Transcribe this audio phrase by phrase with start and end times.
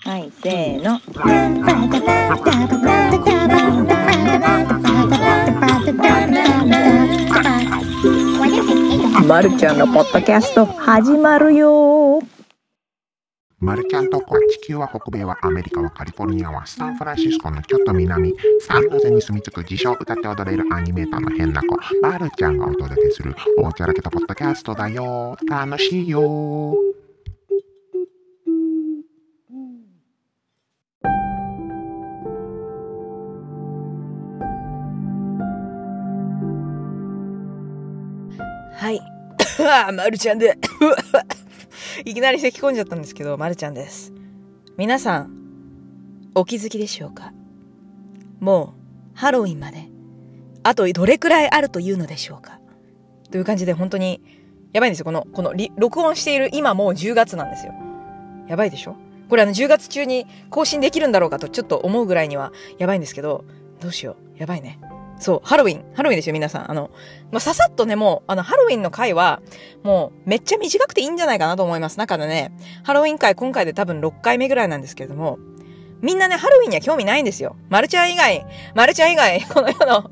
[0.00, 1.00] はい、せーの。
[9.26, 12.20] まるちゃんのポッドキャスト始まるよ。
[13.58, 21.76] マルちゃんとこは地球は北米はアメリカはカリフォルニアはサンフランシスコのちょっと南サンノゼに住み着く自称歌って踊れるアニメーターの変な子。
[22.00, 25.36] マルちゃんがお届けするおちゃらけたポッドキャストだよ。
[25.48, 26.76] 楽しいよ。
[38.78, 39.00] はい。
[39.92, 40.56] まるちゃんで
[42.04, 44.12] いきなり咳き込んじゃったんですけど、まるちゃんです。
[44.76, 45.32] 皆さん、
[46.36, 47.32] お気づきでしょうか？
[48.38, 48.74] も
[49.16, 49.88] う、ハロウィンまで、
[50.62, 52.60] あとどれくらいあるというのでしょうか？
[53.32, 54.22] という感じで本当に、
[54.72, 55.06] やばいんですよ。
[55.06, 57.74] この、この、録音している今もう10月なんですよ。
[58.46, 58.94] やばいでしょ？
[59.28, 63.44] これあの10月中に更新できるんだろうかとちょっと思うぐらいにはやばいんですけど、
[63.80, 64.38] どうしよう。
[64.38, 64.78] やばいね。
[65.18, 65.84] そう、ハロウィン。
[65.94, 66.70] ハロウィンですよ、皆さん。
[66.70, 66.90] あの、
[67.32, 69.42] まあ、ささっとね、もう、あの、ハロウィンの回は、
[69.82, 71.98] もう、めっちゃ短くていいんじゃないかなと思います。
[71.98, 72.52] 中でね、
[72.84, 75.38] ハロウィン回、今回で多分6回目ぐらいなんですけれども、
[76.00, 77.56] みんなね、ハロウィンには興味ないんですよ。
[77.68, 80.10] マルちゃん以外、マルちゃん以外、 この世の、こ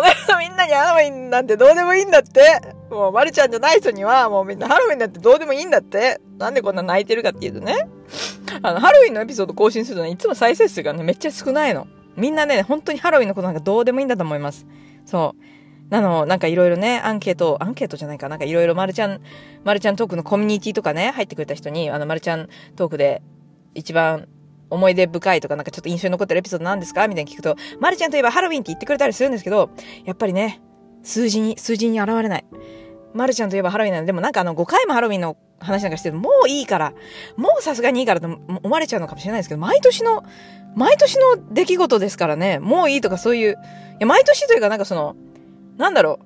[0.00, 2.60] の世のみんなにハロウィンなんてどうでもいいんだって。
[2.90, 6.20] もう、マルちゃんじゃない人には、もうみんなハロウィンなんてどうでもいいんだって。
[6.38, 7.74] なんでこんな泣いてるかっていうとね、
[8.62, 11.88] あの、ハロウィンのエピソード更新するのにいつも再生数がね、めっちゃ少ないの。
[12.16, 14.66] みんなね、本当にハロウィンのことなんかどうでもいいんだと思います。
[15.04, 15.42] そう。
[15.90, 19.20] なの、なんかいろいろね、アンケート、アンケートじゃないかなんかいろいろマルちゃん、
[19.62, 23.22] マルちゃんトークのコミュニティとかね、入ってくれた人に、あの、マルちゃんトークで
[23.74, 24.26] 一番
[24.68, 27.06] 思い出深いとかなんかちょっと印象に残ってるエピソードなんですか？
[27.06, 29.70] みたいに聞くと、マルちゃんといえばハロウィンって言ってくれたりするんですけど、
[30.04, 30.60] やっぱりね、
[31.04, 32.46] 数字に、数字に現れない。
[33.14, 36.92] マルちゃんといえばハロウィンなんで、でもなんかあの5回もハロウィンの話なんかしてるもういいから、
[37.36, 40.24] もうさすがにいいからと思われちゃうのかもしれないですけど、毎年の、
[40.74, 43.54] 毎年の出来事ですからね、もういいとかそういう、い
[44.00, 45.16] や、毎年というかなんかその、
[45.78, 46.20] なんだろ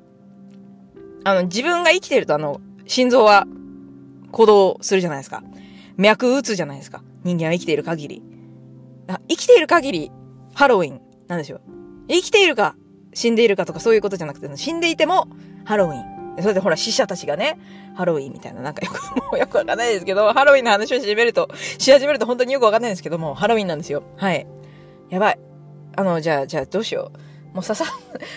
[0.96, 1.00] う。
[1.24, 3.46] あの、自分が生きてるとあの、心臓は
[4.32, 5.42] 鼓動するじゃないですか。
[5.96, 7.02] 脈打つじゃないですか。
[7.24, 8.22] 人間は生きている限り。
[9.28, 10.12] 生きている限り、
[10.54, 11.60] ハロウィンなんですよ。
[12.08, 12.74] 生きているか、
[13.12, 15.28] 死んでいるかとかそういうことじゃなくて、死んでいても、
[15.64, 16.19] ハロウィン。
[16.38, 17.58] それでほら、死者たちがね、
[17.94, 21.48] ハロウィンみたいな、なんかよく、もうよくわかんないですけど、ハロウィンの話をし始めると、
[21.78, 24.02] し始めると本当によくわかんないんですけども、ハロウィンなんですよ。
[24.16, 24.46] はい。
[25.10, 25.38] やばい。
[25.96, 27.10] あの、じゃあ、じゃあどうしよ
[27.52, 27.54] う。
[27.54, 27.84] もうささ、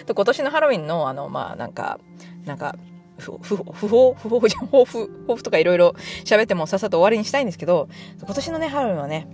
[0.05, 1.99] と今年のハロウィンの、あの、まあ、なんか、
[2.45, 2.75] なんか、
[3.17, 5.95] 不、不、不法、不法じゃん、抱負、抱負とかいろいろ
[6.25, 7.87] 喋ってもさっさと終わりにしたいんですけど、
[8.21, 9.27] 今年のね、ハロウィンはね、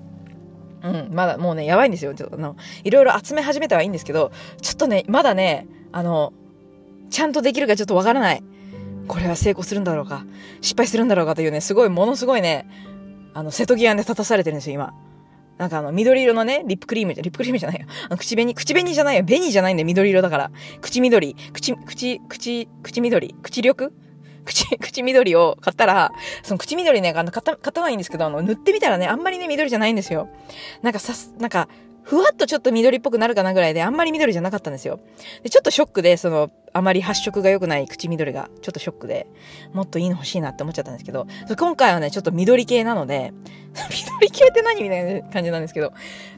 [0.84, 2.14] うん、まだもうね、やばいんですよ。
[2.14, 4.32] ちょっとあの、いろいろ集め始めたはいいんですけど、
[4.62, 6.34] ちょっとね、まだね、あの、
[7.10, 8.44] ちゃんとできるかちょっとわからない。
[9.08, 10.26] これは成功するんだろうか、
[10.62, 12.70] 失敗するんだろうかというね、すごい、ものすごいね、
[13.34, 14.94] あの、瀬戸際で立たされてるんですよ、今。
[15.58, 17.88] なんかあの、緑色のね、リップクリーム、リップクリームじゃないよ。
[18.08, 19.26] あの、口紅、口紅じゃないよ。
[19.26, 20.52] 紅じゃないんで、緑色だから。
[20.80, 23.92] 口緑、口、口、口、口緑、口緑？
[24.46, 26.12] 口、口緑を買ったら、
[26.44, 30.30] その口緑ね、あの、買った、買ったのはいいんですけど、あの、塗ってみたらね、あんまりね、緑じゃないんですよ。
[30.82, 31.68] なんかさなんか、
[32.10, 35.00] ふわっとちょっと緑っぽくなるかなぐらいで、あんまり緑じゃなかったんですよ。
[35.44, 39.28] で、ちょっとショックで、その、あまり発色が良くない口緑が、ちょっとショックで、
[39.74, 43.32] もっといいの欲しいなって思っちゃったんですけど、今回はね、ちょっと緑系なので、
[43.92, 45.94] 緑系って何みたいな感じなんですけど、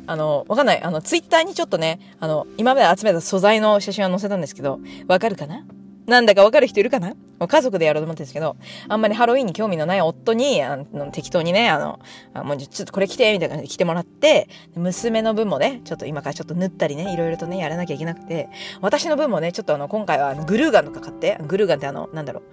[0.08, 0.82] あの、わかんない。
[0.84, 5.66] あの、ツイッターにちょっとね、あの、今まで集めた素材の写真は載せたんですけど、わかるかな？
[6.08, 7.14] なんだかわかる人いるかな？
[7.48, 8.56] 家族でやろうと思ってるんですけど、
[8.88, 12.00] あんまりハロウィンに興味のない夫に、あの適当にね、あの、
[12.34, 18.50] あもうちょっとこれ着て、みたいな感じで着てもらって、娘の分もね、ちょっと今からちょっと縫ったりね、いろいろとね、やらなきゃいけなくて、
[18.82, 22.44] 私の分もね、ちょっとあの、今回はあのグルーガンとか買って、グルーガンってあの、なんだろう、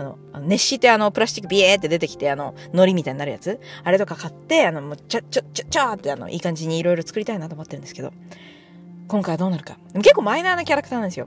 [0.00, 8.12] あの、熱してあの、プラスチックビエーって出てきて、あの、海苔みたいになるやつあれとか買って、あの、もう、ちょ、ちょ、ちょ、ちょーってあの、いい感じにいろいろ作りたいなと思ってるんですけど、
[9.08, 9.76] 今回はどうなるか。
[9.94, 11.26] 結構マイナーなキャラクターなんですよ。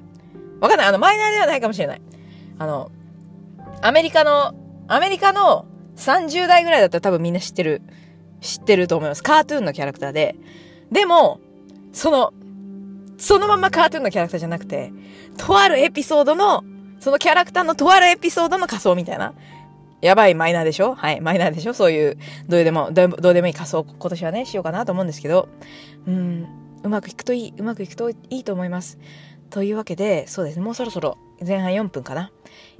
[0.64, 0.88] わかんない。
[0.88, 2.02] あの、マイナーではないかもしれない。
[2.58, 2.90] あの、
[3.82, 4.56] アメリカの、
[4.88, 5.66] アメリカの
[5.98, 7.82] 30代ぐらいだったら多分みんな知ってる、
[8.40, 9.24] 知ってると思います。
[9.24, 10.38] カートゥーンのキャラクターで。
[10.90, 11.42] でも、
[11.92, 12.32] その、
[13.18, 14.94] そのままカートゥーンのキャラクターじゃなくて、
[15.38, 16.64] とあるエピソードの、
[17.02, 19.34] そのキャラクターのとあるエピソードの仮装みたいな。
[20.02, 20.96] やばいマイナーでしょ？
[20.96, 21.74] はい、マイナーでしょ？
[21.74, 22.18] そういう、
[22.48, 25.50] どうでも、どうでもいい仮装、今年はね、しようかなと思うんですけど、
[26.08, 26.48] うん、
[26.84, 28.98] うまくいくといい、うまくいくといいと思います。
[29.54, 32.32] というわけで、そうですね、もうそろそろ前半4分かな。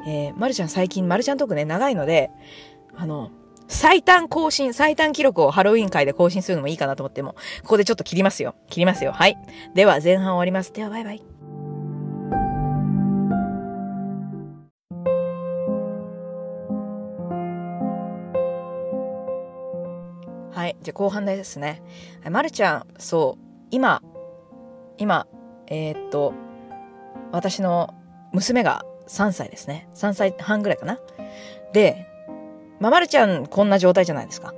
[0.08, 2.32] えー、まるちゃん最近、まるちゃんトークね、長いので、
[2.96, 3.30] あの、
[3.68, 8.56] 最短更新、最短記録をハロウィン会で更新するのもいいかなと思っても、ここでちょっと切りますよ。
[8.72, 9.12] 切りますよ。
[9.12, 9.38] はい。
[9.76, 10.74] では、前半終わります。
[10.74, 11.24] では、バイバイ。
[20.52, 20.78] はい。
[20.82, 21.84] じゃあ後半ですね。
[22.32, 24.02] まるちゃん、そう、今、
[24.98, 25.28] 今、
[25.68, 26.34] えーっと、
[27.32, 27.94] 私の
[28.32, 29.88] 娘が3歳ですね。
[29.96, 31.00] 3歳半ぐらいかな。
[31.74, 32.08] で、
[32.80, 34.54] まあ、まるちゃんこんな状態じゃないですか。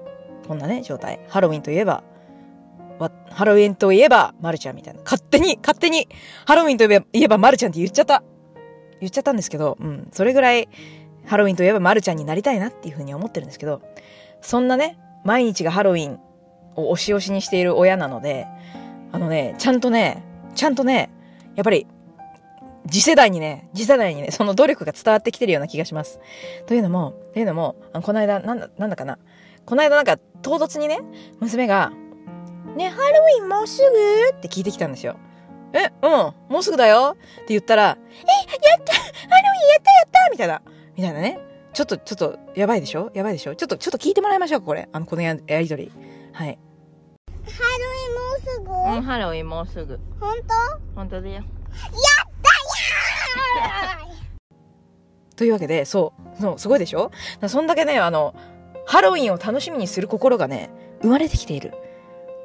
[0.47, 1.19] こんなね、状態。
[1.27, 2.03] ハロウィンといえば、
[2.99, 5.01] わハロウィンといえば、まるちゃんみたいな。
[5.03, 6.07] 勝手に、勝手に、
[6.45, 8.23] ハロウィンといえば、えばまるちゃんって言っちゃった。
[8.99, 10.07] 言っちゃったんですけど、うん。
[10.11, 10.69] それぐらい、
[11.25, 13.81] ハロウィンといえばまるちゃんになりたいなっていうふうに思ってるんですけど、
[14.41, 16.19] そんなね、毎日がハロウィン
[16.75, 18.47] を押し押しにしている親なので、
[19.11, 20.23] あのね、ちゃんとね、
[20.53, 21.09] ちゃんとね、
[21.55, 21.87] やっぱり、
[22.89, 26.19] 次世代にね、次世代にね、その努力が伝わってきてるような気がします。
[26.67, 29.17] というのも、というのも、あのこの間、なんだ、なんだかな。
[29.65, 30.99] この間なんか、唐突にね、
[31.39, 31.91] 娘が、
[32.75, 34.37] ね、ハロウィンもうすぐ？
[34.37, 35.17] って聞いてきたんですよ。
[35.73, 36.11] え、うん、
[36.53, 40.61] もうすぐだよって言ったら、え、やったハロウィンやったやったみたいな、
[40.95, 41.39] みたいなね。
[41.73, 43.11] ちょっと、ちょっと、やばいでしょ？
[43.13, 43.55] やばいでしょ？
[43.55, 44.87] ちょっと、ちょっと聞いてもらいましょうか、これ。
[44.91, 45.91] あの、このややりとり。
[46.33, 46.59] はい。
[47.27, 49.99] ハロウィンもうすぐ、うん、ハロウィンもうすぐ。
[50.19, 50.35] 本
[50.95, 51.43] 本当だよ。
[51.73, 52.24] 当
[55.35, 57.11] というわけで、そう、そう、すごいでしょ？
[57.47, 58.33] そんだけね、あの、
[58.85, 60.69] ハロウィンを楽しみにする心がね、
[61.01, 61.73] 生まれてきている。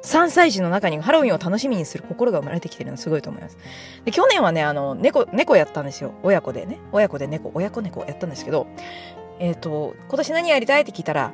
[0.03, 3.57] 3歳児の中にハロウィンを楽しみにする心が生まれてきてるのすごいと思います。
[4.03, 6.13] で、去年はね、あの、猫、猫やったんですよ。
[6.23, 6.79] 親子でね。
[6.91, 8.65] 親子で猫、親子猫やったんですけど、
[9.39, 11.33] えっ、と、今年何やりたいって聞いたら、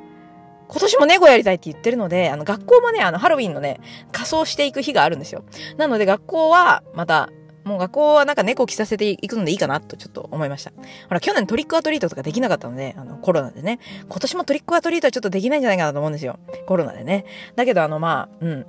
[0.68, 3.80] 今年も猫やりたいって言ってるので、あの、学校もね、あの、ハロウィンのね、
[4.12, 5.46] 仮装していく日があるんですよ。
[5.78, 7.30] なので、学校は、また、
[7.68, 10.72] もう学校はなんか猫着させていくのでいいかなとちょっと思いました。
[10.72, 13.80] ほら、去年トリックアトリートとかできなかったので、あの、コロナでね。
[14.10, 16.40] 今年もトリックアトリートはちょっとできないんじゃないかなと思うんですよ。
[16.66, 17.26] コロナでね。
[17.56, 18.66] だけど、あの、まあ、うん。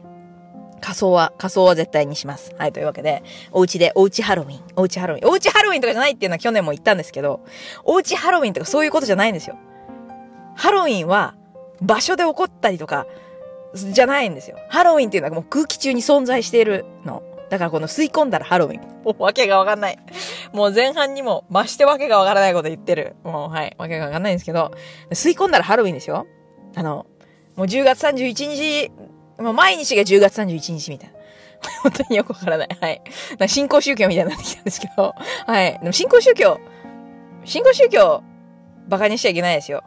[0.80, 2.54] 仮装は、仮装は絶対にします。
[2.56, 3.22] はい、というわけで、
[3.52, 7.40] お家で、おうちハロウィン、おうちハロウィン、おうちハロウィンとかじゃないっていうのは去年も言ったんですけど、
[7.84, 9.56] おうちハロウィンとかそういうことじゃないんですよ。
[10.56, 11.34] ハロウィンは、
[11.80, 13.06] 場所で起こったりとか、
[13.74, 14.56] じゃないんですよ。
[14.68, 17.22] ハロウィンっていうのはもう空気中に存在しているの。
[17.50, 19.02] だからこの吸い込んだらハロウィン。
[19.04, 19.98] もうわけがわかんない。
[20.52, 23.16] もう前半にも増してわけがわからないこと言ってる。
[23.24, 23.74] もうはい。
[23.78, 24.72] わけがわかんないんですけど、
[25.10, 26.26] 吸い込んだらハロウィンですよ。
[26.74, 27.06] あの、
[27.56, 28.90] もう10月31日、
[29.42, 31.18] もう毎日が10月31日みたいな。
[31.82, 32.68] 本当によくわからない。
[32.80, 33.02] はい。
[33.30, 35.14] なんか新興宗教みたいになってきたんですけど、
[35.46, 35.72] はい。
[35.72, 36.60] でも新興宗教、
[37.44, 38.22] 新興宗教、
[38.88, 39.82] バカにしちゃいけないですよ。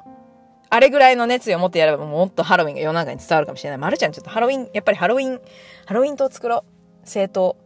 [0.69, 3.77] あれぐらいの熱意を持ってやればもっとハロウィンが世の中に伝わるかもしれない。
[3.77, 5.41] まるちゃんちょっとハロウィン、やっぱりハロウィン、
[5.85, 6.80] ハロウィン島作ろう。
[7.01, 7.57] 政党。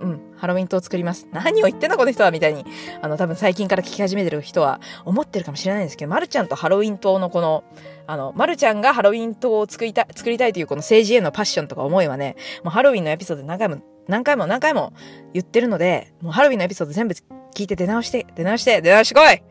[0.00, 1.28] うん、ハロウィン島作ります。
[1.32, 2.64] 何を言ってんだこの人はみたいに、
[3.00, 7.62] あの、多分最近から聞き始めてる人は思ってるかもしれないんですけど、まるちゃんとハロウィン島のこの、
[8.06, 13.76] あの、まるちゃんがハロウィン島を作りたい、作りたいというこの政治へのパッションとか思いはね、もうハロウィンのエピソードで何回も、
[14.08, 14.92] 何回も何回も
[15.32, 17.14] 言ってるので、もうハロウィンのエピソード全部
[17.54, 19.42] 聞いて出直して、出直して、出直してこい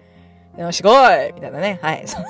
[0.58, 1.80] 出直してこいみたいなね。
[1.82, 2.04] はい。
[2.06, 2.26] そう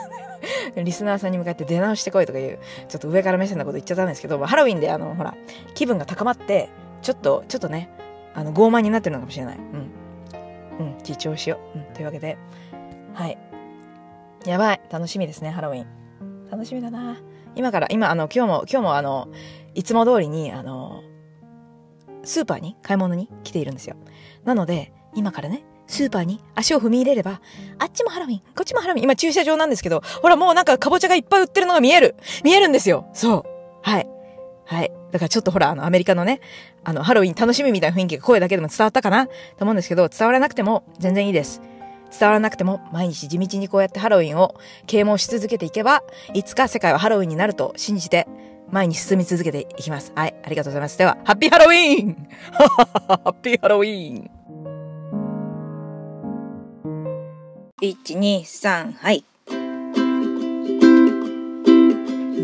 [0.76, 5.36] リスナーさんに向かって出直してこいとかいう、ちょっと上から目線なこと言っちゃったんですけど、ハロウィンであの、ほら、
[5.74, 6.70] 気分が高まって、
[7.02, 7.90] ちょっと、ちょっとね、
[8.34, 9.58] あの、傲慢になってるのかもしれない。
[9.58, 9.92] うん。
[10.80, 11.78] うん、自重しよう。
[11.78, 12.38] うん、というわけで、
[13.14, 13.38] はい。
[14.46, 14.82] やばい。
[14.90, 16.50] 楽しみですね、ハロウィン。
[16.50, 17.18] 楽しみだな
[17.56, 19.28] 今から、今、あの、今日も、今日もあの、
[19.74, 21.04] いつも通りに、あの、
[22.24, 23.96] スーパーに買い物に来ているんですよ。
[24.44, 27.42] なので、今からね、スーパーに足を踏み入れれば、
[27.78, 29.04] あっちもハロウィン、こっちもハロウィン。
[29.04, 32.16] 今駐車場なんですけど、ほらもうなんかかぼちゃがいっぱい売ってるのが見える。
[32.44, 33.10] 見えるんですよ。
[33.14, 33.44] そう。
[33.82, 34.08] はい。
[34.66, 34.92] はい。
[35.12, 36.40] だからちょっとほら、あの、アメリカのね、
[36.86, 39.28] あの、ハロウィン楽しみみたいな雰囲気が声だけでも伝わったかな？
[39.28, 41.62] と思うんですけど、伝わらなくても全然いいです。
[42.18, 48.28] 伝わらなくても毎日地道にこうやってハロウィンを啓蒙し続けていけば、いつか世界はハロウィンになると信じて、
[48.70, 50.14] 前に進み続けていきます。
[50.16, 50.36] はい。
[50.42, 50.98] ありがとうございます。
[50.98, 52.28] では、ハッピーハロウィーン
[53.08, 54.32] ハッピーハロウィン
[57.82, 59.26] 1、2、3、はい。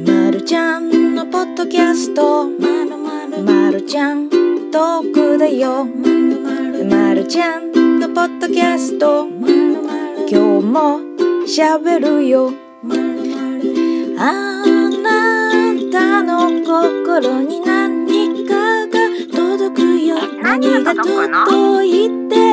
[0.04, 4.32] まるちゃんのポッドキャスト、まるまるまるちゃん、
[4.72, 5.86] トークだよ。
[5.86, 11.02] まるまるまるちゃんのポッドキャスト、まるまる今日も
[11.46, 12.52] 喋るよ。
[12.82, 14.66] まるまるあ
[15.04, 20.16] なたの心に何かが届くよ。
[20.42, 22.47] 何が届いて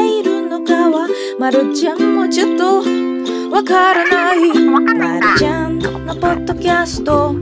[1.39, 2.79] まるちゃんもちょっと
[3.51, 4.53] わからない。
[4.69, 7.33] まるちゃんのポッドキャスト、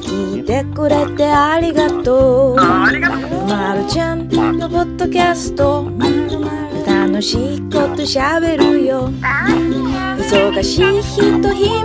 [0.00, 2.56] 聞いてくれてありがとう。
[2.56, 3.00] まる
[3.88, 5.90] ちゃんのポッドキャスト、
[6.86, 9.10] 楽しいことしゃべるよ。
[9.20, 11.82] 忙しい人、暇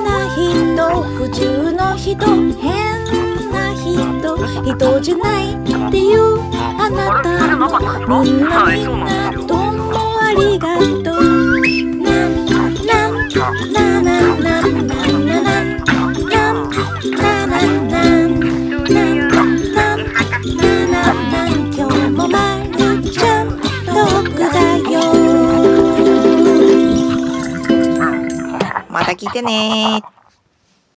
[0.00, 2.24] な人、普通の人、
[2.60, 3.04] 変
[3.50, 4.36] な人、
[4.76, 5.56] 人じゃないっ
[5.90, 6.40] ていう
[6.78, 9.61] あなたもみんなみんなどうもあ
[10.34, 11.60] りがとう」
[12.02, 13.22] 「なんなんなん
[13.72, 14.72] なんなんなん
[28.90, 30.02] また聞いてね